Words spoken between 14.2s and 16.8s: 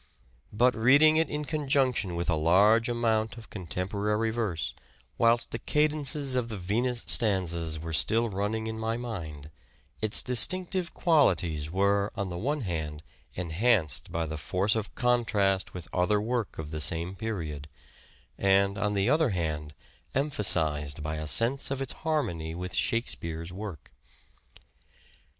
the force of contrast with other work of